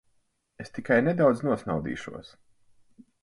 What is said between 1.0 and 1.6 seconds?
nedaudz